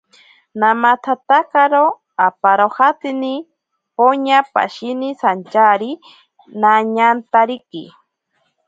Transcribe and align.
Namatsatakaro 0.59 1.83
aparojatsini, 2.27 3.35
poña 3.95 4.39
pashine 4.53 5.09
santsari 5.21 5.91
nañantariki. 6.61 7.83